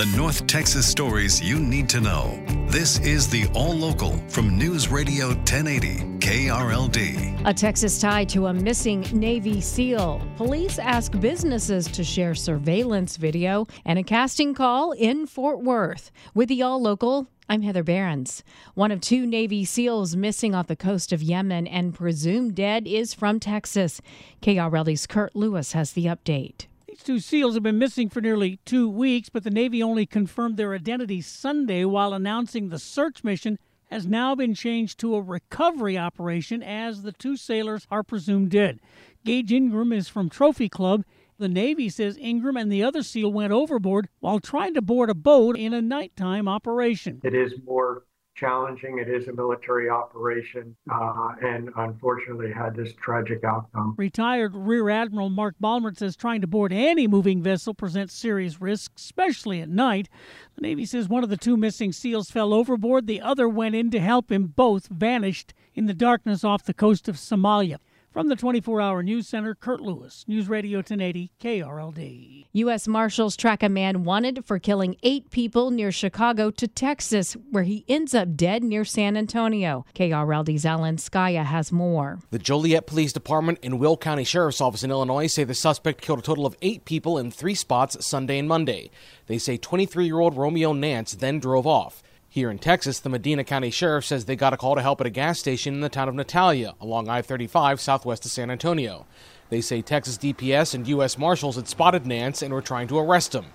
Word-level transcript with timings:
The 0.00 0.16
North 0.16 0.46
Texas 0.46 0.86
stories 0.86 1.42
you 1.42 1.60
need 1.60 1.86
to 1.90 2.00
know. 2.00 2.42
This 2.68 2.98
is 3.00 3.28
the 3.28 3.46
All 3.54 3.74
Local 3.74 4.16
from 4.30 4.56
News 4.56 4.88
Radio 4.88 5.26
1080 5.26 6.16
KRLD. 6.20 7.42
A 7.44 7.52
Texas 7.52 8.00
tie 8.00 8.24
to 8.24 8.46
a 8.46 8.54
missing 8.54 9.02
Navy 9.12 9.60
SEAL. 9.60 10.26
Police 10.38 10.78
ask 10.78 11.12
businesses 11.20 11.86
to 11.88 12.02
share 12.02 12.34
surveillance 12.34 13.18
video 13.18 13.66
and 13.84 13.98
a 13.98 14.02
casting 14.02 14.54
call 14.54 14.92
in 14.92 15.26
Fort 15.26 15.60
Worth. 15.60 16.10
With 16.32 16.48
the 16.48 16.62
All 16.62 16.80
Local, 16.80 17.26
I'm 17.50 17.60
Heather 17.60 17.82
Behrens. 17.82 18.42
One 18.72 18.92
of 18.92 19.02
two 19.02 19.26
Navy 19.26 19.66
SEALs 19.66 20.16
missing 20.16 20.54
off 20.54 20.68
the 20.68 20.76
coast 20.76 21.12
of 21.12 21.22
Yemen 21.22 21.66
and 21.66 21.92
presumed 21.92 22.54
dead 22.54 22.88
is 22.88 23.12
from 23.12 23.38
Texas. 23.38 24.00
KRLD's 24.40 25.06
Kurt 25.06 25.36
Lewis 25.36 25.72
has 25.72 25.92
the 25.92 26.06
update. 26.06 26.68
These 26.90 27.04
two 27.04 27.20
SEALs 27.20 27.54
have 27.54 27.62
been 27.62 27.78
missing 27.78 28.08
for 28.08 28.20
nearly 28.20 28.58
two 28.64 28.88
weeks, 28.88 29.28
but 29.28 29.44
the 29.44 29.50
Navy 29.50 29.80
only 29.80 30.06
confirmed 30.06 30.56
their 30.56 30.74
identity 30.74 31.20
Sunday 31.20 31.84
while 31.84 32.12
announcing 32.12 32.68
the 32.68 32.80
search 32.80 33.22
mission 33.22 33.60
has 33.92 34.08
now 34.08 34.34
been 34.34 34.54
changed 34.54 34.98
to 34.98 35.14
a 35.14 35.22
recovery 35.22 35.96
operation 35.96 36.64
as 36.64 37.02
the 37.02 37.12
two 37.12 37.36
sailors 37.36 37.86
are 37.92 38.02
presumed 38.02 38.50
dead. 38.50 38.80
Gage 39.24 39.52
Ingram 39.52 39.92
is 39.92 40.08
from 40.08 40.28
Trophy 40.28 40.68
Club. 40.68 41.04
The 41.38 41.48
Navy 41.48 41.88
says 41.90 42.18
Ingram 42.18 42.56
and 42.56 42.72
the 42.72 42.82
other 42.82 43.04
SEAL 43.04 43.32
went 43.32 43.52
overboard 43.52 44.08
while 44.18 44.40
trying 44.40 44.74
to 44.74 44.82
board 44.82 45.10
a 45.10 45.14
boat 45.14 45.56
in 45.56 45.72
a 45.72 45.80
nighttime 45.80 46.48
operation. 46.48 47.20
It 47.22 47.34
is 47.36 47.52
more 47.64 48.02
challenging. 48.40 48.98
It 48.98 49.08
is 49.08 49.28
a 49.28 49.32
military 49.32 49.88
operation, 49.90 50.74
uh, 50.90 51.32
and 51.42 51.70
unfortunately 51.76 52.50
had 52.50 52.74
this 52.74 52.92
tragic 52.94 53.44
outcome. 53.44 53.94
Retired 53.98 54.56
Rear 54.56 54.88
Admiral 54.88 55.28
Mark 55.28 55.54
Balmer 55.60 55.94
says 55.94 56.16
trying 56.16 56.40
to 56.40 56.46
board 56.46 56.72
any 56.72 57.06
moving 57.06 57.42
vessel 57.42 57.74
presents 57.74 58.14
serious 58.14 58.60
risks, 58.60 59.02
especially 59.02 59.60
at 59.60 59.68
night. 59.68 60.08
The 60.56 60.62
Navy 60.62 60.86
says 60.86 61.08
one 61.08 61.22
of 61.22 61.30
the 61.30 61.36
two 61.36 61.56
missing 61.56 61.92
SEALs 61.92 62.30
fell 62.30 62.54
overboard, 62.54 63.06
the 63.06 63.20
other 63.20 63.48
went 63.48 63.74
in 63.74 63.90
to 63.90 64.00
help 64.00 64.32
him. 64.32 64.46
Both 64.46 64.88
vanished 64.88 65.52
in 65.74 65.86
the 65.86 65.94
darkness 65.94 66.42
off 66.42 66.64
the 66.64 66.74
coast 66.74 67.08
of 67.08 67.16
Somalia. 67.16 67.76
From 68.12 68.26
the 68.26 68.34
24 68.34 68.80
hour 68.80 69.04
news 69.04 69.28
center, 69.28 69.54
Kurt 69.54 69.80
Lewis, 69.80 70.24
News 70.26 70.48
Radio 70.48 70.78
1080, 70.78 71.30
KRLD. 71.40 72.46
U.S. 72.52 72.88
Marshals 72.88 73.36
track 73.36 73.62
a 73.62 73.68
man 73.68 74.02
wanted 74.02 74.44
for 74.44 74.58
killing 74.58 74.96
eight 75.04 75.30
people 75.30 75.70
near 75.70 75.92
Chicago 75.92 76.50
to 76.50 76.66
Texas, 76.66 77.34
where 77.52 77.62
he 77.62 77.84
ends 77.88 78.12
up 78.12 78.34
dead 78.34 78.64
near 78.64 78.84
San 78.84 79.16
Antonio. 79.16 79.86
KRLD's 79.94 80.66
Alan 80.66 80.96
Scaia 80.96 81.44
has 81.44 81.70
more. 81.70 82.18
The 82.32 82.40
Joliet 82.40 82.88
Police 82.88 83.12
Department 83.12 83.60
and 83.62 83.78
Will 83.78 83.96
County 83.96 84.24
Sheriff's 84.24 84.60
Office 84.60 84.82
in 84.82 84.90
Illinois 84.90 85.28
say 85.28 85.44
the 85.44 85.54
suspect 85.54 86.00
killed 86.00 86.18
a 86.18 86.22
total 86.22 86.46
of 86.46 86.56
eight 86.62 86.84
people 86.84 87.16
in 87.16 87.30
three 87.30 87.54
spots 87.54 88.04
Sunday 88.04 88.40
and 88.40 88.48
Monday. 88.48 88.90
They 89.28 89.38
say 89.38 89.56
23 89.56 90.06
year 90.06 90.18
old 90.18 90.36
Romeo 90.36 90.72
Nance 90.72 91.14
then 91.14 91.38
drove 91.38 91.64
off. 91.64 92.02
Here 92.32 92.48
in 92.48 92.60
Texas, 92.60 93.00
the 93.00 93.08
Medina 93.08 93.42
County 93.42 93.72
Sheriff 93.72 94.04
says 94.04 94.24
they 94.24 94.36
got 94.36 94.52
a 94.52 94.56
call 94.56 94.76
to 94.76 94.82
help 94.82 95.00
at 95.00 95.06
a 95.08 95.10
gas 95.10 95.40
station 95.40 95.74
in 95.74 95.80
the 95.80 95.88
town 95.88 96.08
of 96.08 96.14
Natalia 96.14 96.74
along 96.80 97.08
I 97.08 97.22
35 97.22 97.80
southwest 97.80 98.24
of 98.24 98.30
San 98.30 98.52
Antonio. 98.52 99.04
They 99.48 99.60
say 99.60 99.82
Texas 99.82 100.16
DPS 100.16 100.72
and 100.72 100.86
U.S. 100.86 101.18
Marshals 101.18 101.56
had 101.56 101.66
spotted 101.66 102.06
Nance 102.06 102.40
and 102.40 102.54
were 102.54 102.62
trying 102.62 102.86
to 102.86 102.98
arrest 103.00 103.34
him. 103.34 103.46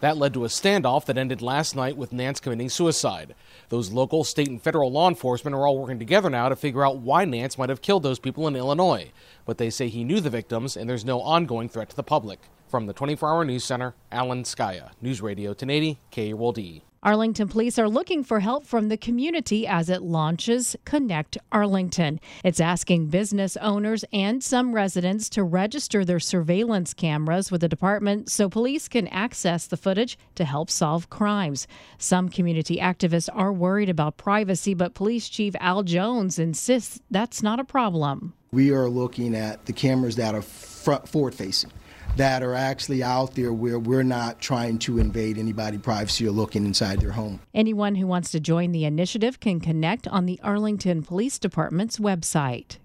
That 0.00 0.16
led 0.16 0.32
to 0.32 0.46
a 0.46 0.48
standoff 0.48 1.04
that 1.04 1.18
ended 1.18 1.42
last 1.42 1.76
night 1.76 1.98
with 1.98 2.14
Nance 2.14 2.40
committing 2.40 2.70
suicide. 2.70 3.34
Those 3.68 3.92
local, 3.92 4.24
state, 4.24 4.48
and 4.48 4.62
federal 4.62 4.90
law 4.90 5.10
enforcement 5.10 5.54
are 5.54 5.66
all 5.66 5.78
working 5.78 5.98
together 5.98 6.30
now 6.30 6.48
to 6.48 6.56
figure 6.56 6.86
out 6.86 7.00
why 7.00 7.26
Nance 7.26 7.58
might 7.58 7.68
have 7.68 7.82
killed 7.82 8.02
those 8.02 8.18
people 8.18 8.48
in 8.48 8.56
Illinois. 8.56 9.12
But 9.44 9.58
they 9.58 9.68
say 9.68 9.88
he 9.88 10.04
knew 10.04 10.20
the 10.20 10.30
victims 10.30 10.74
and 10.74 10.88
there's 10.88 11.04
no 11.04 11.20
ongoing 11.20 11.68
threat 11.68 11.90
to 11.90 11.96
the 11.96 12.02
public. 12.02 12.40
From 12.66 12.86
the 12.86 12.94
24 12.94 13.28
Hour 13.28 13.44
News 13.44 13.62
Center, 13.62 13.94
Alan 14.10 14.44
Scaia, 14.44 14.92
News 15.02 15.20
Radio 15.20 15.50
1080, 15.50 15.98
KRLD. 16.10 16.80
Arlington 17.04 17.48
police 17.48 17.80
are 17.80 17.88
looking 17.88 18.22
for 18.22 18.38
help 18.38 18.64
from 18.64 18.88
the 18.88 18.96
community 18.96 19.66
as 19.66 19.90
it 19.90 20.02
launches 20.02 20.76
Connect 20.84 21.36
Arlington. 21.50 22.20
It's 22.44 22.60
asking 22.60 23.08
business 23.08 23.56
owners 23.56 24.04
and 24.12 24.40
some 24.40 24.72
residents 24.72 25.28
to 25.30 25.42
register 25.42 26.04
their 26.04 26.20
surveillance 26.20 26.94
cameras 26.94 27.50
with 27.50 27.60
the 27.60 27.68
department 27.68 28.30
so 28.30 28.48
police 28.48 28.86
can 28.86 29.08
access 29.08 29.66
the 29.66 29.76
footage 29.76 30.16
to 30.36 30.44
help 30.44 30.70
solve 30.70 31.10
crimes. 31.10 31.66
Some 31.98 32.28
community 32.28 32.76
activists 32.76 33.28
are 33.32 33.52
worried 33.52 33.88
about 33.88 34.16
privacy, 34.16 34.72
but 34.72 34.94
Police 34.94 35.28
Chief 35.28 35.56
Al 35.58 35.82
Jones 35.82 36.38
insists 36.38 37.00
that's 37.10 37.42
not 37.42 37.58
a 37.58 37.64
problem. 37.64 38.32
We 38.52 38.70
are 38.70 38.88
looking 38.88 39.34
at 39.34 39.66
the 39.66 39.72
cameras 39.72 40.14
that 40.16 40.36
are 40.36 40.42
front 40.42 41.08
forward 41.08 41.34
facing 41.34 41.72
that 42.16 42.42
are 42.42 42.54
actually 42.54 43.02
out 43.02 43.34
there 43.34 43.52
where 43.52 43.78
we're 43.78 44.02
not 44.02 44.40
trying 44.40 44.78
to 44.80 44.98
invade 44.98 45.38
anybody's 45.38 45.80
privacy 45.80 46.26
or 46.26 46.30
looking 46.30 46.66
inside 46.66 47.00
their 47.00 47.12
home. 47.12 47.40
Anyone 47.54 47.94
who 47.94 48.06
wants 48.06 48.30
to 48.32 48.40
join 48.40 48.72
the 48.72 48.84
initiative 48.84 49.40
can 49.40 49.60
connect 49.60 50.06
on 50.08 50.26
the 50.26 50.38
Arlington 50.42 51.02
Police 51.02 51.38
Department's 51.38 51.98
website. 51.98 52.76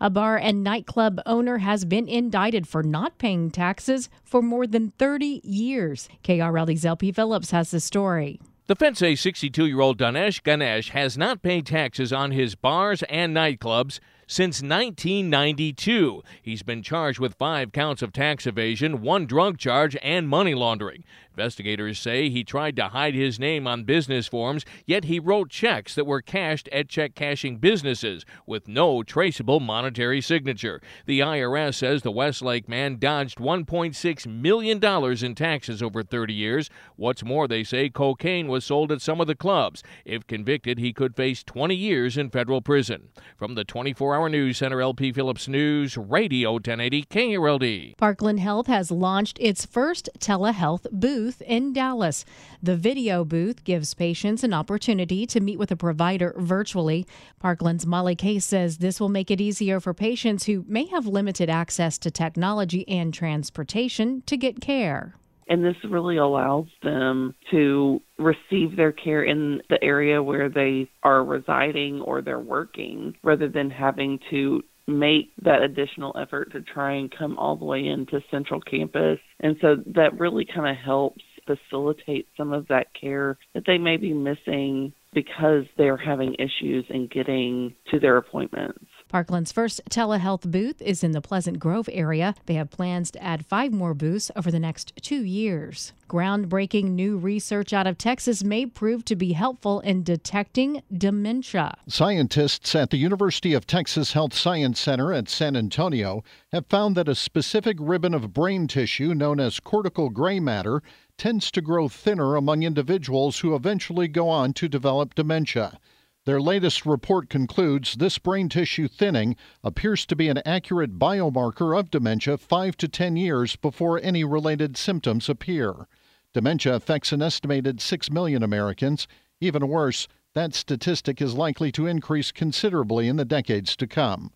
A 0.00 0.08
bar 0.08 0.38
and 0.38 0.62
nightclub 0.62 1.20
owner 1.26 1.58
has 1.58 1.84
been 1.84 2.08
indicted 2.08 2.66
for 2.66 2.82
not 2.82 3.18
paying 3.18 3.50
taxes 3.50 4.08
for 4.24 4.40
more 4.40 4.66
than 4.66 4.92
30 4.92 5.42
years. 5.44 6.08
KRLD's 6.24 6.86
LP 6.86 7.12
Phillips 7.12 7.50
has 7.50 7.70
the 7.70 7.80
story. 7.80 8.40
Defense 8.66 9.00
say 9.00 9.16
62 9.16 9.66
year 9.66 9.80
old 9.80 9.98
Danesh 9.98 10.42
Ganesh 10.42 10.90
has 10.90 11.18
not 11.18 11.42
paid 11.42 11.66
taxes 11.66 12.12
on 12.12 12.30
his 12.30 12.54
bars 12.54 13.02
and 13.10 13.36
nightclubs 13.36 13.98
since 14.30 14.62
1992. 14.62 16.22
He's 16.40 16.62
been 16.62 16.84
charged 16.84 17.18
with 17.18 17.34
five 17.34 17.72
counts 17.72 18.00
of 18.00 18.12
tax 18.12 18.46
evasion, 18.46 19.02
one 19.02 19.26
drug 19.26 19.58
charge, 19.58 19.96
and 20.02 20.28
money 20.28 20.54
laundering. 20.54 21.02
Investigators 21.32 21.98
say 21.98 22.28
he 22.28 22.44
tried 22.44 22.76
to 22.76 22.88
hide 22.88 23.14
his 23.14 23.40
name 23.40 23.66
on 23.66 23.84
business 23.84 24.28
forms, 24.28 24.64
yet 24.84 25.04
he 25.04 25.18
wrote 25.18 25.48
checks 25.48 25.94
that 25.94 26.04
were 26.04 26.20
cashed 26.20 26.68
at 26.68 26.88
check 26.88 27.14
cashing 27.14 27.56
businesses 27.56 28.26
with 28.46 28.68
no 28.68 29.02
traceable 29.02 29.58
monetary 29.58 30.20
signature. 30.20 30.82
The 31.06 31.20
IRS 31.20 31.76
says 31.76 32.02
the 32.02 32.10
Westlake 32.10 32.68
man 32.68 32.98
dodged 32.98 33.38
$1.6 33.38 34.26
million 34.26 35.24
in 35.24 35.34
taxes 35.34 35.82
over 35.82 36.02
30 36.02 36.34
years. 36.34 36.68
What's 36.96 37.24
more, 37.24 37.48
they 37.48 37.64
say 37.64 37.88
cocaine 37.88 38.48
was 38.48 38.64
sold 38.64 38.92
at 38.92 39.00
some 39.00 39.20
of 39.20 39.26
the 39.26 39.34
clubs. 39.34 39.82
If 40.04 40.26
convicted, 40.26 40.78
he 40.78 40.92
could 40.92 41.16
face 41.16 41.42
20 41.42 41.74
years 41.74 42.18
in 42.18 42.28
federal 42.28 42.60
prison. 42.60 43.08
From 43.38 43.54
the 43.54 43.64
24 43.64 44.14
hour 44.14 44.19
news 44.28 44.58
center, 44.58 44.80
LP 44.80 45.12
Phillips 45.12 45.48
News, 45.48 45.96
Radio 45.96 46.52
1080 46.52 47.04
KRLD. 47.04 47.96
Parkland 47.96 48.40
Health 48.40 48.66
has 48.66 48.90
launched 48.90 49.38
its 49.40 49.64
first 49.64 50.08
telehealth 50.18 50.86
booth 50.90 51.40
in 51.42 51.72
Dallas. 51.72 52.24
The 52.62 52.76
video 52.76 53.24
booth 53.24 53.64
gives 53.64 53.94
patients 53.94 54.44
an 54.44 54.52
opportunity 54.52 55.26
to 55.26 55.40
meet 55.40 55.58
with 55.58 55.70
a 55.70 55.76
provider 55.76 56.34
virtually. 56.36 57.06
Parkland's 57.38 57.86
Molly 57.86 58.16
Case 58.16 58.44
says 58.44 58.78
this 58.78 59.00
will 59.00 59.08
make 59.08 59.30
it 59.30 59.40
easier 59.40 59.80
for 59.80 59.94
patients 59.94 60.44
who 60.44 60.64
may 60.68 60.86
have 60.86 61.06
limited 61.06 61.48
access 61.48 61.96
to 61.98 62.10
technology 62.10 62.86
and 62.88 63.14
transportation 63.14 64.22
to 64.26 64.36
get 64.36 64.60
care 64.60 65.14
And 65.50 65.64
this 65.64 65.74
really 65.88 66.16
allows 66.16 66.68
them 66.82 67.34
to 67.50 68.00
receive 68.18 68.76
their 68.76 68.92
care 68.92 69.24
in 69.24 69.60
the 69.68 69.82
area 69.82 70.22
where 70.22 70.48
they 70.48 70.88
are 71.02 71.24
residing 71.24 72.00
or 72.02 72.22
they're 72.22 72.38
working 72.38 73.14
rather 73.24 73.48
than 73.48 73.68
having 73.68 74.20
to 74.30 74.62
make 74.86 75.32
that 75.42 75.62
additional 75.62 76.14
effort 76.20 76.52
to 76.52 76.60
try 76.60 76.94
and 76.94 77.12
come 77.16 77.36
all 77.36 77.56
the 77.56 77.64
way 77.64 77.84
into 77.84 78.20
central 78.30 78.60
campus. 78.60 79.18
And 79.40 79.56
so 79.60 79.76
that 79.94 80.18
really 80.18 80.46
kind 80.46 80.70
of 80.70 80.76
helps 80.82 81.22
facilitate 81.46 82.28
some 82.36 82.52
of 82.52 82.68
that 82.68 82.86
care 82.98 83.36
that 83.54 83.64
they 83.66 83.78
may 83.78 83.96
be 83.96 84.12
missing 84.12 84.92
because 85.12 85.64
they're 85.76 85.96
having 85.96 86.34
issues 86.34 86.84
in 86.90 87.08
getting 87.12 87.74
to 87.90 87.98
their 87.98 88.16
appointments. 88.16 88.84
Parkland's 89.10 89.50
first 89.50 89.80
telehealth 89.90 90.48
booth 90.48 90.80
is 90.80 91.02
in 91.02 91.10
the 91.10 91.20
Pleasant 91.20 91.58
Grove 91.58 91.88
area. 91.92 92.32
They 92.46 92.54
have 92.54 92.70
plans 92.70 93.10
to 93.10 93.20
add 93.22 93.44
five 93.44 93.72
more 93.72 93.92
booths 93.92 94.30
over 94.36 94.52
the 94.52 94.60
next 94.60 94.92
two 95.02 95.24
years. 95.24 95.92
Groundbreaking 96.08 96.90
new 96.90 97.16
research 97.16 97.72
out 97.72 97.88
of 97.88 97.98
Texas 97.98 98.44
may 98.44 98.66
prove 98.66 99.04
to 99.06 99.16
be 99.16 99.32
helpful 99.32 99.80
in 99.80 100.04
detecting 100.04 100.82
dementia. 100.96 101.76
Scientists 101.88 102.72
at 102.76 102.90
the 102.90 102.98
University 102.98 103.52
of 103.52 103.66
Texas 103.66 104.12
Health 104.12 104.32
Science 104.32 104.78
Center 104.78 105.12
at 105.12 105.28
San 105.28 105.56
Antonio 105.56 106.22
have 106.52 106.66
found 106.66 106.96
that 106.96 107.08
a 107.08 107.16
specific 107.16 107.76
ribbon 107.80 108.14
of 108.14 108.32
brain 108.32 108.68
tissue 108.68 109.12
known 109.12 109.40
as 109.40 109.58
cortical 109.58 110.08
gray 110.08 110.38
matter 110.38 110.84
tends 111.18 111.50
to 111.50 111.60
grow 111.60 111.88
thinner 111.88 112.36
among 112.36 112.62
individuals 112.62 113.40
who 113.40 113.56
eventually 113.56 114.06
go 114.06 114.28
on 114.28 114.52
to 114.52 114.68
develop 114.68 115.16
dementia. 115.16 115.80
Their 116.26 116.40
latest 116.40 116.84
report 116.84 117.30
concludes 117.30 117.94
this 117.94 118.18
brain 118.18 118.50
tissue 118.50 118.88
thinning 118.88 119.36
appears 119.64 120.04
to 120.04 120.14
be 120.14 120.28
an 120.28 120.42
accurate 120.44 120.98
biomarker 120.98 121.78
of 121.78 121.90
dementia 121.90 122.36
5 122.36 122.76
to 122.76 122.88
10 122.88 123.16
years 123.16 123.56
before 123.56 123.98
any 124.02 124.22
related 124.22 124.76
symptoms 124.76 125.30
appear. 125.30 125.88
Dementia 126.34 126.74
affects 126.74 127.12
an 127.12 127.22
estimated 127.22 127.80
6 127.80 128.10
million 128.10 128.42
Americans. 128.42 129.08
Even 129.40 129.66
worse, 129.66 130.08
that 130.34 130.54
statistic 130.54 131.22
is 131.22 131.34
likely 131.34 131.72
to 131.72 131.86
increase 131.86 132.32
considerably 132.32 133.08
in 133.08 133.16
the 133.16 133.24
decades 133.24 133.74
to 133.76 133.86
come. 133.86 134.32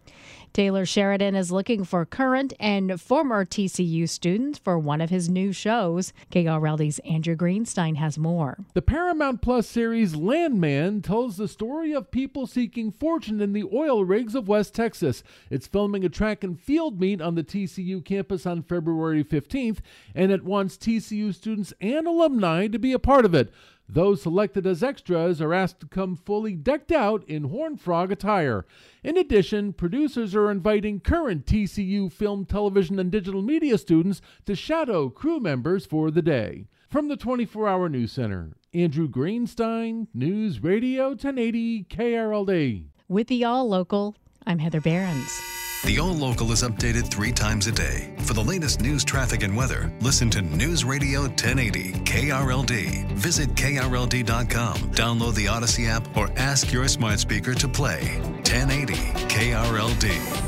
Taylor 0.52 0.84
Sheridan 0.84 1.36
is 1.36 1.52
looking 1.52 1.84
for 1.84 2.04
current 2.04 2.52
and 2.58 3.00
former 3.00 3.44
TCU 3.44 4.08
students 4.08 4.58
for 4.58 4.76
one 4.76 5.00
of 5.00 5.08
his 5.08 5.28
new 5.28 5.52
shows. 5.52 6.12
KRLD's 6.32 6.98
Andrew 7.00 7.36
Greenstein 7.36 7.94
has 7.96 8.18
more. 8.18 8.58
The 8.74 8.82
Paramount 8.82 9.40
Plus 9.40 9.68
series 9.68 10.16
Landman 10.16 11.02
tells 11.02 11.36
the 11.36 11.46
story 11.46 11.92
of 11.92 12.10
people 12.10 12.48
seeking 12.48 12.90
fortune 12.90 13.40
in 13.40 13.52
the 13.52 13.68
oil 13.72 14.04
rigs 14.04 14.34
of 14.34 14.48
West 14.48 14.74
Texas. 14.74 15.22
It's 15.48 15.68
filming 15.68 16.04
a 16.04 16.08
track 16.08 16.42
and 16.42 16.60
field 16.60 17.00
meet 17.00 17.22
on 17.22 17.36
the 17.36 17.44
TCU 17.44 18.04
campus 18.04 18.44
on 18.44 18.64
February 18.64 19.22
15th, 19.22 19.78
and 20.16 20.32
it 20.32 20.42
wants 20.42 20.76
TCU 20.76 21.32
students 21.32 21.72
and 21.80 22.08
alumni 22.08 22.66
to 22.66 22.80
be 22.80 22.92
a 22.92 22.98
part 22.98 23.24
of 23.24 23.36
it. 23.36 23.52
Those 23.92 24.22
selected 24.22 24.68
as 24.68 24.84
extras 24.84 25.42
are 25.42 25.52
asked 25.52 25.80
to 25.80 25.86
come 25.86 26.14
fully 26.14 26.54
decked 26.54 26.92
out 26.92 27.24
in 27.28 27.44
Horn 27.44 27.76
Frog 27.76 28.12
attire. 28.12 28.64
In 29.02 29.16
addition, 29.16 29.72
producers 29.72 30.32
are 30.36 30.48
inviting 30.48 31.00
current 31.00 31.44
TCU 31.44 32.12
film, 32.12 32.44
television, 32.44 33.00
and 33.00 33.10
digital 33.10 33.42
media 33.42 33.76
students 33.78 34.20
to 34.46 34.54
shadow 34.54 35.08
crew 35.08 35.40
members 35.40 35.86
for 35.86 36.12
the 36.12 36.22
day. 36.22 36.66
From 36.88 37.08
the 37.08 37.16
24 37.16 37.68
Hour 37.68 37.88
News 37.88 38.12
Center, 38.12 38.52
Andrew 38.72 39.08
Greenstein, 39.08 40.06
News 40.14 40.62
Radio 40.62 41.08
1080 41.08 41.84
KRLD. 41.84 42.84
With 43.08 43.26
the 43.26 43.42
All 43.42 43.68
Local, 43.68 44.14
I'm 44.46 44.60
Heather 44.60 44.80
Behrens. 44.80 45.69
The 45.84 45.98
All 45.98 46.12
Local 46.12 46.52
is 46.52 46.62
updated 46.62 47.10
three 47.10 47.32
times 47.32 47.66
a 47.66 47.72
day. 47.72 48.12
For 48.18 48.34
the 48.34 48.44
latest 48.44 48.82
news, 48.82 49.02
traffic, 49.02 49.42
and 49.42 49.56
weather, 49.56 49.90
listen 50.00 50.28
to 50.30 50.42
News 50.42 50.84
Radio 50.84 51.22
1080 51.22 51.92
KRLD. 52.04 53.06
Visit 53.12 53.54
KRLD.com, 53.54 54.76
download 54.92 55.34
the 55.34 55.46
Audacy 55.46 55.88
app, 55.88 56.14
or 56.16 56.28
ask 56.36 56.70
your 56.70 56.86
smart 56.86 57.18
speaker 57.18 57.54
to 57.54 57.66
play 57.66 58.20
1080 58.44 58.92
KRLD. 59.28 60.46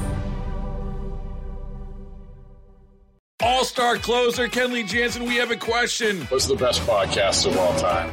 All 3.41 3.65
star 3.65 3.97
closer 3.97 4.49
Kenley 4.49 4.87
Jansen, 4.87 5.25
we 5.25 5.37
have 5.37 5.51
a 5.51 5.57
question. 5.57 6.21
What's 6.27 6.47
the 6.47 6.57
best 6.57 6.83
podcast 6.83 7.47
of 7.47 7.57
all 7.57 7.77
time? 7.79 8.13